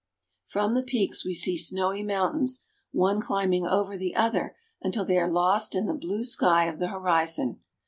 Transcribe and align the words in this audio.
From 0.45 0.73
the 0.73 0.81
peaks 0.81 1.23
we 1.23 1.35
see 1.35 1.59
snowy 1.59 2.01
mountains, 2.01 2.65
one 2.91 3.21
climbing 3.21 3.61
THE 3.61 3.67
ALPS. 3.69 3.85
255 3.85 3.85
over 3.85 3.97
the 3.99 4.15
other 4.47 4.55
until 4.81 5.05
they 5.05 5.17
are 5.19 5.29
lost 5.31 5.75
in 5.75 5.85
the 5.85 5.93
blue 5.93 6.23
sky 6.23 6.63
of 6.65 6.79
the 6.79 6.87
horizon. 6.87 7.59